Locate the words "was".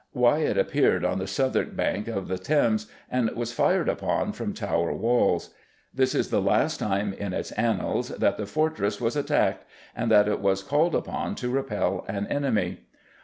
3.35-3.53, 8.99-9.15, 10.39-10.63